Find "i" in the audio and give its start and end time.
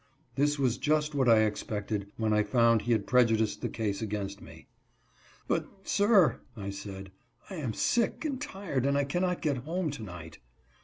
1.29-1.43, 2.33-2.41, 6.57-6.71, 7.51-7.57, 8.97-9.03